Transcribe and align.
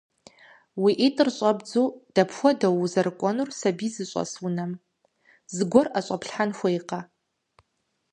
Уи 0.81 0.91
ӏитӏыр 0.97 1.29
щӏэбдзу 1.37 1.85
дэпхуэдэу 2.13 2.75
узэрыкӏуэнур 2.83 3.49
сэбий 3.59 3.91
зыщӏэс 3.95 4.31
унэм? 4.45 4.71
Зыгуэр 5.55 5.87
ӏэщӏэплъхэн 5.93 6.51
хуейкъэ? 6.57 6.99